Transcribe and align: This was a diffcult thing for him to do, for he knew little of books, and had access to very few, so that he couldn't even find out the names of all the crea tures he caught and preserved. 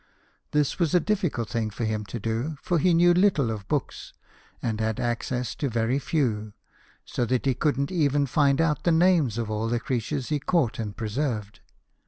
This 0.49 0.79
was 0.79 0.95
a 0.95 0.99
diffcult 0.99 1.49
thing 1.49 1.69
for 1.69 1.85
him 1.85 2.05
to 2.05 2.19
do, 2.19 2.57
for 2.63 2.79
he 2.79 2.91
knew 2.95 3.13
little 3.13 3.51
of 3.51 3.67
books, 3.67 4.13
and 4.59 4.79
had 4.79 4.99
access 4.99 5.53
to 5.53 5.69
very 5.69 5.99
few, 5.99 6.53
so 7.05 7.23
that 7.25 7.45
he 7.45 7.53
couldn't 7.53 7.91
even 7.91 8.25
find 8.25 8.59
out 8.59 8.83
the 8.83 8.91
names 8.91 9.37
of 9.37 9.51
all 9.51 9.67
the 9.67 9.79
crea 9.79 9.99
tures 10.01 10.29
he 10.29 10.39
caught 10.39 10.79
and 10.79 10.97
preserved. 10.97 11.59